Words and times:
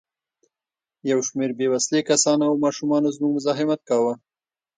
یو 1.09 1.19
شمېر 1.27 1.51
بې 1.57 1.67
وسلې 1.73 2.01
کسانو 2.09 2.43
او 2.49 2.53
ماشومانو 2.65 3.13
زموږ 3.15 3.31
مزاحمت 3.37 3.79
کاوه. 3.89 4.13